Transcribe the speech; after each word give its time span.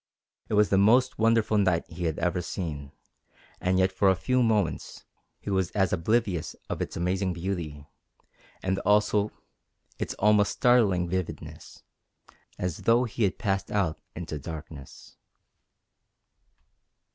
It 0.49 0.55
was 0.55 0.69
the 0.69 0.79
most 0.79 1.19
wonderful 1.19 1.59
night 1.59 1.85
he 1.87 2.05
had 2.05 2.17
ever 2.17 2.41
seen, 2.41 2.91
and 3.59 3.77
yet 3.77 3.91
for 3.91 4.09
a 4.09 4.15
few 4.15 4.41
moments 4.41 5.05
he 5.39 5.51
was 5.51 5.69
as 5.73 5.93
oblivious 5.93 6.55
of 6.71 6.81
its 6.81 6.97
amazing 6.97 7.33
beauty, 7.33 7.85
its 8.63 9.07
almost 10.17 10.51
startling 10.53 11.07
vividness, 11.07 11.83
as 12.57 12.77
though 12.77 13.03
he 13.03 13.25
had 13.25 13.37
passed 13.37 13.69
out 13.69 14.01
into 14.15 14.39
darkness. 14.39 15.17